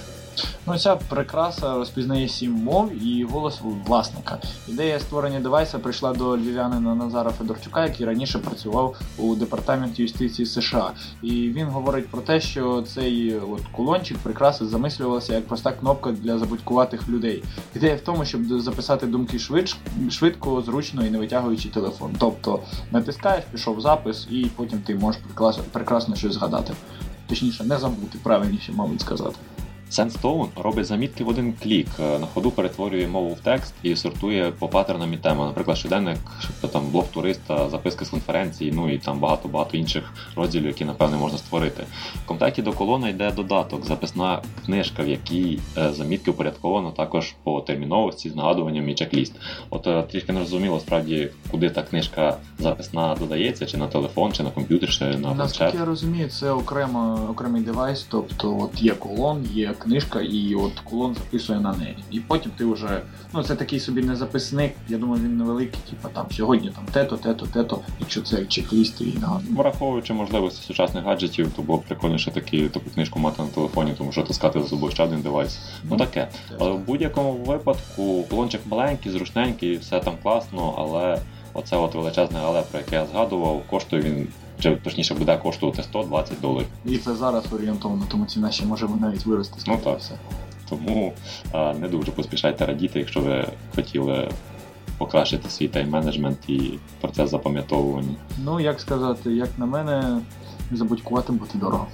Ну, 0.72 0.78
ця 0.78 0.96
прикраса 0.96 1.76
розпізнає 1.76 2.28
сім 2.28 2.52
мов 2.52 3.04
і 3.04 3.24
голос 3.24 3.60
власника. 3.88 4.38
Ідея 4.68 5.00
створення 5.00 5.40
девайса 5.40 5.80
прийшла 5.80 6.14
до 6.14 6.38
львів'янина 6.38 6.96
Назара 6.96 7.32
Федорчука, 7.32 7.86
який 7.86 8.06
раніше 8.06 8.40
працював 8.40 8.96
у 9.18 9.36
департаменті 9.36 10.02
юстиції 10.02 10.46
США. 10.46 10.92
І 11.22 11.30
він 11.30 11.68
говорить 11.68 12.08
про 12.08 12.22
те, 12.22 12.42
що 12.42 12.82
цей 12.82 13.36
от 13.36 13.62
кулончик 13.72 14.18
прикраси 14.18 14.66
замислювалася 14.66 15.36
як 15.36 15.48
проста 15.48 15.72
кнопка 15.72 16.12
для 16.12 16.38
забудькуватих 16.38 17.10
людей. 17.10 17.44
Ідея 17.76 17.96
в 17.96 18.02
тому, 18.02 18.26
щоб 18.26 18.62
записати 18.62 19.08
думки 19.08 19.40
швидш, 19.40 19.78
швидко, 20.10 20.62
зручно 20.62 21.06
і 21.06 21.10
не 21.10 21.18
витягуючи 21.18 21.70
телефон. 21.70 22.16
Тобто 22.20 22.60
натискаєш, 22.92 23.44
пішов 23.52 23.82
запис, 23.82 24.28
і 24.30 24.48
потім 24.56 24.80
ти 24.80 24.96
можеш 24.96 25.22
прекрасно 25.72 26.16
щось 26.16 26.34
згадати. 26.34 26.74
Точніше, 27.28 27.64
не 27.64 27.78
забути, 27.78 28.18
правильніше, 28.24 28.72
мабуть, 28.76 29.02
сказати. 29.02 29.36
Sandstone 29.92 30.48
робить 30.56 30.86
замітки 30.86 31.24
в 31.24 31.28
один 31.28 31.54
клік, 31.64 31.88
е, 32.00 32.20
на 32.20 32.28
ходу 32.28 32.52
перетворює 32.52 33.08
мову 33.08 33.34
в 33.34 33.40
текст 33.40 33.74
і 33.84 33.96
сортує 33.96 34.52
по 34.60 34.68
паттернам 34.68 35.14
і 35.14 35.18
темам. 35.18 35.48
Наприклад, 35.48 35.78
щоденник, 35.78 36.18
там 36.74 36.88
блог 36.92 37.08
туриста, 37.08 37.70
записки 37.70 38.06
з 38.06 38.10
конференції, 38.10 38.72
ну 38.76 38.94
і 38.94 38.98
там 38.98 39.20
багато-багато 39.20 39.78
інших 39.78 40.14
розділів, 40.36 40.68
які 40.68 40.86
напевне 40.86 41.18
можна 41.18 41.38
створити. 41.38 41.84
В 42.24 42.28
комплекті 42.28 42.62
до 42.62 42.74
колона 42.74 43.10
йде 43.10 43.32
додаток, 43.32 43.86
записна 43.86 44.42
книжка, 44.66 45.04
в 45.04 45.08
якій 45.08 45.60
е, 45.78 45.94
замітки 45.94 46.32
упорядковано 46.32 46.92
також 46.92 47.36
по 47.44 47.62
терміновості 47.62 48.30
з 48.30 48.36
нагадуванням 48.36 48.90
і 48.90 48.96
чек-ліст. 48.96 49.34
От 49.70 49.88
е, 49.88 50.04
трішки 50.04 50.34
не 50.34 50.40
розуміло, 50.40 50.80
справді, 50.80 51.30
куди 51.52 51.70
та 51.70 51.84
книжка 51.84 52.38
записна 52.60 53.16
додається, 53.20 53.66
чи 53.66 53.78
на 53.78 53.88
телефон, 53.88 54.32
чи 54.32 54.44
на 54.44 54.50
комп'ютер, 54.50 54.90
чи 54.90 55.06
на 55.06 55.12
планшет. 55.12 55.38
Наскільки 55.38 55.78
я 55.78 55.86
розумію, 55.86 56.30
це 56.30 56.52
окремо 56.52 57.28
окремий 57.32 57.62
девайс, 57.62 58.06
тобто 58.10 58.58
от 58.60 58.82
є 58.82 58.92
колон, 58.92 59.46
є 59.54 59.74
книжка, 59.84 60.22
і 60.22 60.56
от 60.56 60.80
кулон 60.80 61.14
записує 61.14 61.60
на 61.60 61.74
неї. 61.74 61.98
І 62.12 62.20
потім 62.20 62.52
ти 62.58 62.66
вже. 62.66 63.02
Ну, 63.34 63.44
це 63.44 63.56
такий 63.56 63.80
собі 63.80 64.02
не 64.02 64.16
записник, 64.16 64.74
я 64.90 64.98
думаю, 64.98 65.24
він 65.24 65.38
невеликий, 65.38 65.80
типу 65.90 66.10
там 66.14 66.26
сьогодні 66.32 66.70
там 66.70 66.86
те-то, 66.92 67.18
те-то, 67.18 67.46
те-то, 67.46 67.80
якщо 68.00 68.22
це 68.22 68.38
чек-ліст 68.38 69.02
і 69.02 69.20
нагадую. 69.20 69.56
Враховуючи 69.56 70.14
можливості 70.14 70.68
сучасних 70.68 71.04
гаджетів, 71.04 71.52
то 71.56 71.62
було 71.62 71.78
б 71.78 71.84
прикольніше 71.84 72.32
такі, 72.32 72.70
таку 72.70 72.90
книжку 72.90 73.20
мати 73.20 73.42
на 73.42 73.48
телефоні, 73.48 73.94
тому 73.98 74.12
що 74.12 74.24
таскати 74.24 74.62
за 74.62 74.68
собою 74.68 74.92
ще 74.92 75.04
один 75.04 75.22
девайс. 75.22 75.60
Ну 75.84 75.98
таке. 75.98 76.28
Але 76.60 76.72
в 76.72 76.80
будь-якому 76.80 77.32
випадку 77.34 78.24
колончик 78.30 78.62
маленький, 78.66 79.12
зручненький, 79.12 79.78
все 79.78 80.00
там 80.00 80.14
класно, 80.24 80.76
але 80.78 81.22
оце 81.54 81.78
от 81.78 81.96
величезне 81.96 82.40
але, 82.44 82.62
про 82.62 82.80
яке 82.80 82.96
я 82.96 83.06
згадував, 83.06 83.62
коштує 83.70 84.02
він. 84.02 84.28
Точніше 84.84 85.14
буде 85.14 85.38
коштувати 85.38 85.84
120 85.84 86.42
доларів. 86.42 86.68
І 86.86 86.98
це 86.98 87.16
зараз 87.16 87.54
орієнтовно, 87.54 88.06
тому 88.12 88.26
ціна 88.26 88.52
ще 88.52 88.66
може 88.66 88.88
навіть 89.02 89.26
вирости. 89.26 89.62
Ну 89.68 89.80
так. 89.84 90.00
Все. 90.00 90.14
Тому 90.70 91.14
а, 91.52 91.74
не 91.74 91.88
дуже 91.88 92.12
поспішайте 92.12 92.66
радіти, 92.66 93.00
якщо 93.00 93.20
ви 93.20 93.48
хотіли 93.76 94.30
покращити 94.98 95.50
свій 95.50 95.68
тайм-менеджмент 95.68 96.38
і 96.48 96.80
процес 97.02 97.30
запам'ятовування. 97.30 98.16
Ну, 98.44 98.60
як 98.60 98.80
сказати, 98.80 99.32
як 99.32 99.50
на 99.58 99.66
мене, 99.66 100.22
забудькувати 100.72 101.32
бути 101.32 101.58
дорого. 101.58 101.88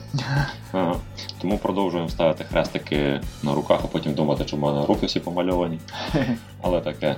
Ага. 0.72 0.96
Тому 1.42 1.58
продовжуємо 1.58 2.10
ставити 2.10 2.44
хрестики 2.44 3.22
на 3.44 3.54
руках, 3.54 3.80
а 3.84 3.88
потім 3.88 4.14
думати, 4.14 4.48
що 4.48 4.58
в 4.58 4.60
мене 4.60 4.86
руки 4.86 5.06
всі 5.06 5.20
помальовані. 5.20 5.80
Але 6.62 6.82
таке. 6.82 7.16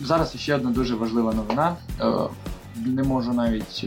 Зараз 0.00 0.36
ще 0.36 0.54
одна 0.54 0.70
дуже 0.70 0.94
важлива 0.94 1.32
новина. 1.32 1.76
Не 2.86 3.02
можу 3.02 3.32
навіть 3.32 3.86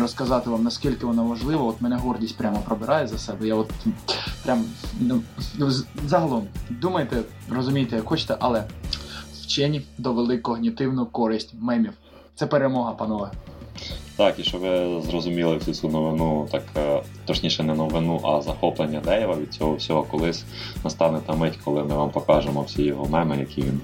розказати 0.00 0.50
вам, 0.50 0.62
наскільки 0.64 1.06
вона 1.06 1.22
важлива. 1.22 1.64
От 1.64 1.80
мене 1.80 1.96
гордість 1.96 2.36
прямо 2.36 2.58
пробирає 2.58 3.06
за 3.06 3.18
себе. 3.18 3.46
Я 3.46 3.54
от 3.54 3.70
прям 4.44 4.64
ну, 5.00 5.22
загалом 6.06 6.46
думайте, 6.70 7.22
розумієте, 7.50 7.96
як 7.96 8.04
хочете, 8.04 8.36
але 8.40 8.64
вчені 9.42 9.82
довели 9.98 10.38
когнітивну 10.38 11.06
користь 11.06 11.54
мемів. 11.60 11.92
Це 12.34 12.46
перемога, 12.46 12.92
панове. 12.92 13.30
Так, 14.16 14.38
і 14.38 14.44
щоб 14.44 14.60
ви 14.60 15.02
зрозуміли 15.02 15.56
всю 15.56 15.74
цю 15.74 15.88
новину, 15.88 16.48
так 16.50 16.62
точніше 17.30 17.62
не 17.62 17.74
новину, 17.74 18.20
а 18.24 18.42
захоплення 18.42 19.00
Дейва 19.00 19.36
від 19.36 19.54
цього 19.54 19.74
всього 19.74 20.02
колись 20.02 20.44
настане 20.84 21.18
та 21.26 21.32
мить, 21.32 21.58
коли 21.64 21.84
ми 21.84 21.94
вам 21.94 22.10
покажемо 22.10 22.62
всі 22.62 22.82
його 22.82 23.08
меми, 23.08 23.36
які 23.38 23.62
він 23.62 23.80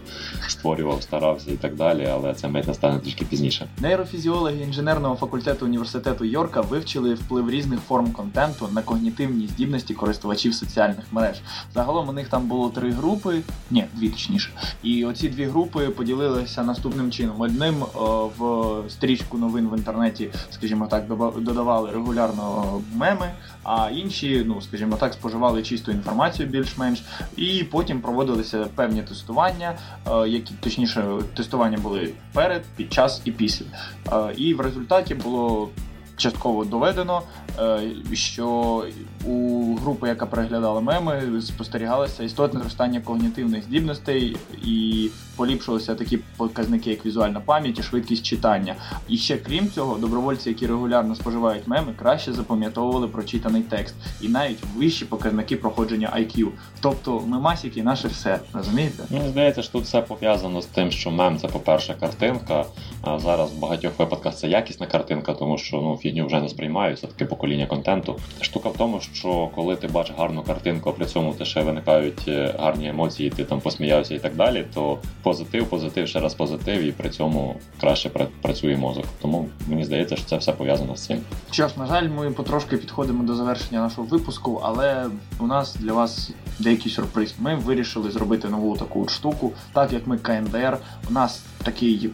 створював, 0.48 1.02
старався 1.02 1.50
і 1.50 1.56
так 1.56 1.74
далі. 1.74 2.08
Але 2.12 2.34
ця 2.34 2.48
мить 2.48 2.68
настане 2.68 2.98
трішки 2.98 3.24
пізніше. 3.24 3.66
Нейрофізіологи 3.78 4.62
інженерного 4.62 5.16
факультету 5.16 5.66
університету 5.66 6.24
Йорка 6.24 6.60
вивчили 6.60 7.14
вплив 7.14 7.50
різних 7.50 7.80
форм 7.80 8.12
контенту 8.12 8.68
на 8.72 8.82
когнітивні 8.82 9.46
здібності 9.46 9.94
користувачів 9.94 10.54
соціальних 10.54 11.04
мереж. 11.12 11.36
Загалом 11.74 12.08
у 12.08 12.12
них 12.12 12.28
там 12.28 12.46
було 12.46 12.70
три 12.70 12.90
групи, 12.90 13.40
ні, 13.70 13.84
дві 13.94 14.08
точніше. 14.08 14.50
І 14.82 15.04
оці 15.04 15.28
дві 15.28 15.44
групи 15.44 15.88
поділилися 15.88 16.62
наступним 16.62 17.10
чином: 17.10 17.40
одним 17.40 17.82
о, 17.82 18.30
в 18.38 18.90
стрічку 18.90 19.38
новин 19.38 19.68
в 19.68 19.76
інтернеті, 19.78 20.30
скажімо 20.50 20.86
так, 20.86 21.08
додавали 21.38 21.90
регулярно 21.90 22.64
меми 22.94 23.32
а 23.62 23.90
інші, 23.90 24.44
ну 24.46 24.60
скажімо 24.60 24.96
так, 24.96 25.12
споживали 25.12 25.62
чисту 25.62 25.92
інформацію 25.92 26.48
більш-менш, 26.48 27.02
і 27.36 27.64
потім 27.64 28.00
проводилися 28.00 28.66
певні 28.74 29.02
тестування, 29.02 29.78
е, 30.06 30.28
які 30.28 30.54
точніше 30.60 31.04
тестування 31.34 31.78
були 31.78 32.12
перед, 32.32 32.62
під 32.76 32.92
час 32.92 33.22
і 33.24 33.32
після. 33.32 33.66
Е, 34.12 34.34
і 34.36 34.54
в 34.54 34.60
результаті 34.60 35.14
було 35.14 35.68
частково 36.16 36.64
доведено, 36.64 37.22
е, 37.58 37.80
що 38.12 38.84
у 39.24 39.74
групи, 39.74 40.08
яка 40.08 40.26
переглядала 40.26 40.80
меми, 40.80 41.42
спостерігалося 41.42 42.22
істотне 42.22 42.60
зростання 42.60 43.00
когнітивних 43.00 43.64
здібностей 43.64 44.36
і 44.64 45.10
поліпшувалися 45.36 45.94
такі 45.94 46.18
показники, 46.36 46.90
як 46.90 47.06
візуальна 47.06 47.40
пам'ять 47.40 47.78
і 47.78 47.82
швидкість 47.82 48.26
читання. 48.26 48.74
І 49.08 49.16
ще 49.16 49.36
крім 49.36 49.70
цього, 49.70 49.98
добровольці, 49.98 50.48
які 50.48 50.66
регулярно 50.66 51.14
споживають 51.14 51.68
меми, 51.68 51.94
краще 51.98 52.32
запам'ятовували 52.32 53.08
прочитаний 53.08 53.62
текст 53.62 53.94
і 54.20 54.28
навіть 54.28 54.58
вищі 54.76 55.04
показники 55.04 55.56
проходження 55.56 56.12
IQ. 56.16 56.48
Тобто 56.80 57.22
мемасіки 57.26 57.82
наше 57.82 58.08
все, 58.08 58.40
розумієте? 58.52 59.02
Мені 59.10 59.28
здається, 59.28 59.62
що 59.62 59.72
тут 59.72 59.84
все 59.84 60.02
пов'язано 60.02 60.62
з 60.62 60.66
тим, 60.66 60.90
що 60.90 61.10
мем 61.10 61.38
це, 61.38 61.48
по-перше, 61.48 61.94
картинка. 62.00 62.64
А 63.02 63.18
зараз 63.18 63.52
в 63.52 63.58
багатьох 63.58 63.98
випадках 63.98 64.34
це 64.34 64.48
якісна 64.48 64.86
картинка, 64.86 65.32
тому 65.32 65.58
що 65.58 65.76
ну 65.76 65.96
фігню 65.96 66.26
вже 66.26 66.40
не 66.40 66.48
сприймають, 66.48 66.98
це 66.98 67.06
таке 67.06 67.24
покоління 67.24 67.66
контенту. 67.66 68.16
Штука 68.40 68.68
в 68.68 68.76
тому, 68.76 69.00
що 69.14 69.50
коли 69.54 69.76
ти 69.76 69.88
бачиш 69.88 70.16
гарну 70.18 70.42
картинку, 70.42 70.90
а 70.90 70.92
при 70.92 71.06
цьому 71.06 71.34
ти 71.34 71.44
ще 71.44 71.62
виникають 71.62 72.24
е, 72.28 72.54
гарні 72.58 72.88
емоції, 72.88 73.30
ти 73.30 73.44
там 73.44 73.60
посміявся 73.60 74.14
і 74.14 74.18
так 74.18 74.34
далі, 74.34 74.64
то 74.74 74.98
позитив, 75.22 75.66
позитив, 75.66 76.08
ще 76.08 76.20
раз 76.20 76.34
позитив, 76.34 76.82
і 76.82 76.92
при 76.92 77.10
цьому 77.10 77.56
краще 77.80 78.10
працює 78.42 78.76
мозок. 78.76 79.04
Тому 79.22 79.48
мені 79.68 79.84
здається, 79.84 80.16
що 80.16 80.26
це 80.26 80.36
все 80.36 80.52
пов'язано 80.52 80.96
з 80.96 81.06
цим. 81.06 81.18
Що 81.50 81.68
ж, 81.68 81.74
на 81.78 81.86
жаль, 81.86 82.08
ми 82.08 82.30
потрошки 82.30 82.76
підходимо 82.76 83.24
до 83.24 83.34
завершення 83.34 83.80
нашого 83.80 84.06
випуску, 84.06 84.60
але 84.62 85.06
у 85.38 85.46
нас 85.46 85.76
для 85.76 85.92
вас 85.92 86.30
деякий 86.58 86.92
сюрприз. 86.92 87.34
Ми 87.38 87.54
вирішили 87.54 88.10
зробити 88.10 88.48
нову 88.48 88.76
таку 88.76 89.08
штуку, 89.08 89.52
так 89.72 89.92
як 89.92 90.06
ми 90.06 90.18
КНДР. 90.18 90.78
У 91.10 91.12
нас 91.12 91.42
такий 91.64 92.10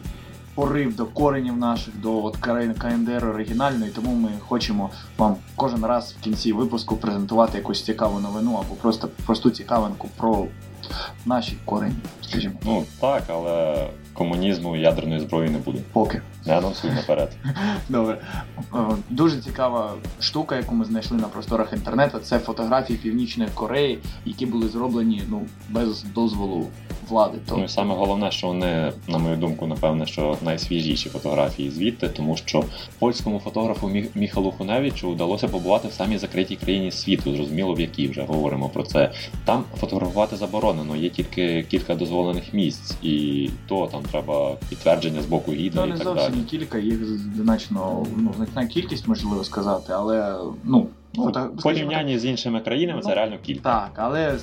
порив 0.55 0.95
до 0.95 1.05
коренів 1.05 1.57
наших, 1.57 2.01
до 2.01 2.25
от 2.25 2.37
КНДР 2.37 3.25
оригінальної, 3.25 3.91
тому 3.91 4.15
ми 4.15 4.29
хочемо 4.47 4.89
вам 5.17 5.35
кожен 5.55 5.85
раз 5.85 6.15
в 6.19 6.23
кінці 6.23 6.53
випуску 6.53 6.97
презентувати 6.97 7.57
якусь 7.57 7.83
цікаву 7.83 8.19
новину 8.19 8.53
або 8.53 8.75
просто 8.75 9.09
просту 9.25 9.49
цікавинку 9.49 10.09
про 10.17 10.45
наші 11.25 11.57
корені, 11.65 11.95
скажімо. 12.21 12.55
Ну 12.65 12.83
так, 12.99 13.23
але 13.27 13.87
комунізму 14.13 14.75
і 14.75 14.79
ядерної 14.79 15.19
зброї 15.19 15.49
не 15.49 15.57
буде. 15.57 15.79
Поки. 15.93 16.21
Не 16.45 16.57
анонсуй 16.57 16.91
наперед. 16.91 17.31
Добре. 17.89 18.17
Дуже 19.09 19.41
цікава 19.41 19.93
штука, 20.19 20.55
яку 20.55 20.75
ми 20.75 20.85
знайшли 20.85 21.17
на 21.17 21.27
просторах 21.27 21.73
інтернету, 21.73 22.19
це 22.19 22.39
фотографії 22.39 22.99
Північної 22.99 23.49
Кореї, 23.53 23.99
які 24.25 24.45
були 24.45 24.67
зроблені 24.67 25.21
ну, 25.29 25.41
без 25.69 26.03
дозволу 26.03 26.67
влади. 27.09 27.37
То... 27.49 27.57
Ну 27.57 27.63
і 27.63 27.67
саме 27.67 27.95
головне, 27.95 28.31
що 28.31 28.47
вони, 28.47 28.91
на 29.07 29.17
мою 29.17 29.37
думку, 29.37 29.67
напевне, 29.67 30.05
що 30.05 30.37
найсвіжіші 30.41 31.09
фотографії 31.09 31.71
звідти, 31.71 32.09
тому 32.09 32.37
що 32.37 32.63
польському 32.99 33.39
фотографу 33.39 33.91
Міхалу 34.15 34.51
Хуневичу 34.51 35.11
вдалося 35.11 35.47
побувати 35.47 35.87
в 35.87 35.93
самій 35.93 36.17
закритій 36.17 36.55
країні 36.55 36.91
світу, 36.91 37.35
зрозуміло, 37.35 37.73
в 37.73 37.79
якій 37.79 38.07
вже 38.07 38.21
говоримо 38.21 38.69
про 38.69 38.83
це. 38.83 39.11
Там 39.45 39.63
фотографувати 39.79 40.35
заборонено, 40.35 40.95
є 40.95 41.09
тільки 41.09 41.63
кілька 41.63 41.95
дозволених 41.95 42.53
місць, 42.53 42.95
і 43.01 43.49
то 43.67 43.87
там 43.87 44.01
треба 44.13 44.57
підтвердження 44.69 45.21
з 45.21 45.25
боку 45.25 45.51
гідно 45.51 45.85
ну, 45.85 45.95
і 45.95 45.97
так 45.97 46.15
далі. 46.15 46.35
не 46.35 46.43
кілька, 46.43 46.77
їх 46.77 47.05
значно 47.35 48.05
ну 48.17 48.33
значна 48.37 48.67
кількість 48.67 49.07
можливо 49.07 49.43
сказати, 49.43 49.93
але 49.95 50.35
ну 50.63 50.87
Ну, 51.15 51.23
Фото- 51.25 51.49
в 51.57 51.61
порівнянні 51.63 52.19
з 52.19 52.25
іншими 52.25 52.59
країнами 52.59 52.99
Ну, 53.03 53.09
це 53.09 53.15
реально 53.15 53.37
кілька. 53.45 53.61
Так, 53.61 53.91
але 53.95 54.35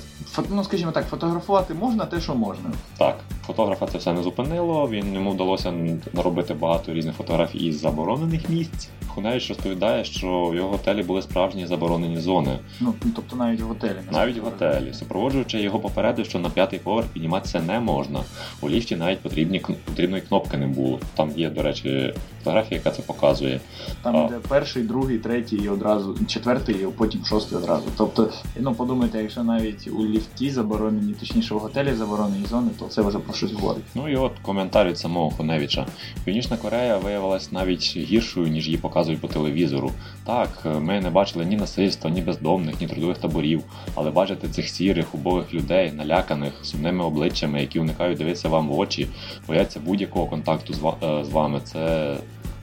ну, 0.49 0.63
скажімо 0.63 0.91
так, 0.91 1.05
фотографувати 1.07 1.73
можна 1.73 2.05
те, 2.05 2.21
що 2.21 2.35
можна. 2.35 2.69
Так, 2.97 3.19
фотографа 3.47 3.87
це 3.87 3.97
все 3.97 4.13
не 4.13 4.23
зупинило. 4.23 4.89
Він 4.89 5.13
йому 5.13 5.31
вдалося 5.31 5.73
наробити 6.13 6.53
багато 6.53 6.93
різних 6.93 7.15
фотографій 7.15 7.57
із 7.57 7.79
заборонених 7.79 8.49
місць. 8.49 8.89
Хуневич 9.07 9.49
розповідає, 9.49 10.03
що 10.05 10.45
в 10.45 10.55
його 10.55 10.69
готелі 10.69 11.03
були 11.03 11.21
справжні 11.21 11.65
заборонені 11.67 12.17
зони, 12.19 12.59
Ну, 12.79 12.93
тобто 13.15 13.35
навіть 13.35 13.61
в 13.61 13.65
готелі. 13.65 13.95
навіть 14.11 14.37
в 14.37 14.43
готелі. 14.43 14.93
Супроводжуючи 14.93 15.61
його 15.61 15.79
попередив, 15.79 16.25
що 16.25 16.39
на 16.39 16.49
п'ятий 16.49 16.79
поверх 16.79 17.07
підніматися 17.07 17.61
не 17.61 17.79
можна. 17.79 18.19
У 18.61 18.69
ліфті 18.69 18.95
навіть 18.95 19.19
потрібні 19.19 19.59
потрібної 19.85 20.21
кнопки 20.21 20.57
не 20.57 20.67
було. 20.67 20.99
Там 21.15 21.31
є, 21.35 21.49
до 21.49 21.61
речі, 21.63 22.13
фотографія, 22.39 22.77
яка 22.77 22.91
це 22.91 23.01
показує. 23.01 23.59
Там 24.01 24.15
А. 24.15 24.25
йде 24.25 24.35
перший, 24.49 24.83
другий, 24.83 25.17
третій 25.19 25.55
і 25.55 25.69
одразу 25.69 26.17
четвертий, 26.27 26.60
і 26.69 26.73
потім 26.73 27.25
шостий 27.25 27.57
одразу. 27.57 27.83
Тобто, 27.97 28.29
ну 28.59 28.73
подумайте, 28.73 29.21
якщо 29.21 29.43
навіть 29.43 29.87
у 29.87 30.05
ліфті 30.05 30.49
заборонені, 30.49 31.13
точніше 31.13 31.55
у 31.55 31.59
готелі 31.59 31.93
заборонені 31.93 32.45
зони, 32.45 32.69
то 32.79 32.85
це 32.85 33.01
вже 33.01 33.19
про 33.19 33.33
щось 33.33 33.51
говорить. 33.51 33.83
Ну 33.95 34.09
і 34.09 34.15
от 34.15 34.31
коментар 34.41 34.87
від 34.87 34.97
самого 34.97 35.29
Хуневича. 35.31 35.85
Північна 36.23 36.57
Корея 36.57 36.97
виявилась 36.97 37.51
навіть 37.51 37.97
гіршою, 37.97 38.47
ніж 38.47 38.65
її 38.65 38.77
показують 38.77 39.21
по 39.21 39.27
телевізору. 39.27 39.91
Так, 40.25 40.67
ми 40.81 41.01
не 41.01 41.09
бачили 41.09 41.45
ні 41.45 41.55
насильства, 41.55 42.09
ні 42.09 42.21
бездомних, 42.21 42.81
ні 42.81 42.87
трудових 42.87 43.17
таборів, 43.17 43.63
але 43.95 44.11
бачити 44.11 44.49
цих 44.49 44.69
сірих, 44.69 45.15
убогих 45.15 45.53
людей, 45.53 45.91
наляканих, 45.91 46.53
сумними 46.63 47.05
обличчями, 47.05 47.61
які 47.61 47.79
уникають 47.79 48.17
дивитися 48.17 48.49
вам 48.49 48.67
в 48.67 48.79
очі, 48.79 49.07
бояться 49.47 49.79
будь-якого 49.79 50.25
контакту 50.25 50.73
з 50.73 50.77
е, 51.03 51.25
з 51.25 51.29
вами. 51.29 51.61
Це 51.63 52.17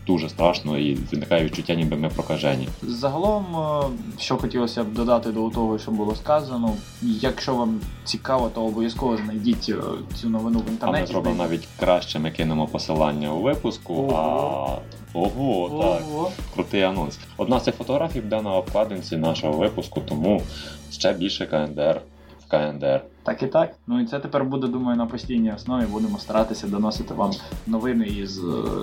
дуже 0.09 0.29
страшно 0.29 0.79
і 0.79 0.95
виникає 0.95 1.45
відчуття, 1.45 1.75
ніби 1.75 1.97
ми 1.97 2.09
прокажені. 2.09 2.69
Загалом, 2.83 3.45
е, 3.57 3.85
що 4.19 4.37
хотілося 4.37 4.85
б 4.85 4.93
додати 4.93 5.33
до 5.33 5.51
того, 5.51 5.79
що 5.79 5.91
було 5.91 6.15
сказано. 6.15 6.75
Якщо 7.03 7.55
вам 7.55 7.81
цікаво, 8.05 8.51
то 8.55 8.65
обов'язково 8.65 9.17
знайдіть 9.17 9.69
е, 9.69 9.75
цю 10.15 10.29
новину 10.29 10.59
в 10.59 10.63
А 10.81 10.91
ми 10.91 11.07
зробимо 11.07 11.37
навіть 11.37 11.69
краще, 11.81 12.19
ми 12.19 12.31
кинемо 12.31 12.67
посилання 12.67 13.33
у 13.33 13.41
випуску. 13.41 13.95
Ого. 13.95 14.81
А 15.15 15.19
ого, 15.19 15.83
так. 15.83 16.03
Ого. 16.15 16.31
крутий 16.55 16.83
анонс. 16.83 17.19
Одна 17.37 17.61
з 17.61 17.65
цих 17.65 17.75
фотографій 17.75 18.21
буде 18.21 18.43
на 18.43 18.55
обкладинці 18.55 19.17
нашого 19.17 19.53
випуску, 19.53 20.01
тому 20.01 20.43
ще 20.91 21.13
більше 21.13 21.47
КНДР 21.47 22.01
в 22.01 22.18
КНДР. 22.49 23.01
Так 23.23 23.43
і 23.43 23.47
так. 23.47 23.75
Ну 23.87 24.01
і 24.01 24.07
це 24.07 24.19
тепер 24.19 24.45
буде, 24.45 24.67
думаю, 24.67 24.97
на 24.97 25.07
постійній 25.07 25.53
основі. 25.53 25.85
Будемо 25.87 26.19
старатися 26.19 26.67
доносити 26.69 27.15
вам 27.15 27.31
новини 27.67 28.07
із 28.07 28.39
е, 28.39 28.43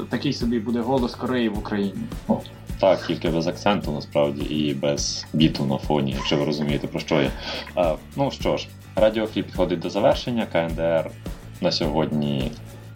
такий 0.09 0.33
собі 0.33 0.59
буде 0.59 0.79
голос 0.79 1.15
Кореї 1.15 1.49
в 1.49 1.57
Україні. 1.57 1.93
О, 2.27 2.39
Так, 2.79 3.07
тільки 3.07 3.29
без 3.29 3.47
акценту 3.47 3.91
насправді 3.91 4.41
і 4.45 4.73
без 4.73 5.25
біту 5.33 5.65
на 5.65 5.77
фоні, 5.77 6.11
якщо 6.11 6.37
ви 6.37 6.45
розумієте 6.45 6.87
про 6.87 6.99
що 6.99 7.21
я. 7.21 7.31
А, 7.75 7.95
ну 8.15 8.31
що 8.31 8.57
ж, 8.57 8.67
радіофліп 8.95 9.45
підходить 9.45 9.79
до 9.79 9.89
завершення. 9.89 10.47
КНДР 10.51 11.09
на 11.61 11.71
сьогодні 11.71 12.51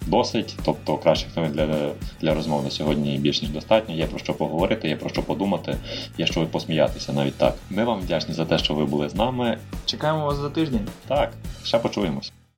досить, 0.09 0.55
тобто 0.65 0.97
кращих 0.97 1.37
новин 1.37 1.51
для, 1.51 1.91
для 2.21 2.33
розмов 2.33 2.63
на 2.63 2.69
сьогодні 2.69 3.17
більш 3.17 3.41
ніж 3.41 3.51
достатньо. 3.51 3.95
Є 3.95 4.05
про 4.05 4.19
що 4.19 4.33
поговорити, 4.33 4.87
є 4.87 4.95
про 4.95 5.09
що 5.09 5.23
подумати, 5.23 5.77
є 6.17 6.25
що 6.25 6.45
посміятися 6.45 7.13
навіть 7.13 7.37
так. 7.37 7.55
Ми 7.69 7.83
вам 7.83 7.99
вдячні 7.99 8.33
за 8.33 8.45
те, 8.45 8.57
що 8.57 8.73
ви 8.73 8.85
були 8.85 9.09
з 9.09 9.15
нами. 9.15 9.57
чекаємо 9.85 10.25
вас 10.25 10.37
за 10.37 10.49
тиждень. 10.49 10.87
Так, 11.07 11.31
ще 11.63 11.79
почуємось. 11.79 12.31